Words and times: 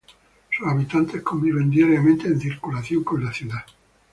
Sus 0.49 0.67
habitantes 0.67 1.21
conviven 1.21 1.69
diariamente 1.69 2.25
en 2.27 2.39
circulación 2.39 3.03
con 3.03 3.23
la 3.23 3.31
ciudad. 3.31 3.63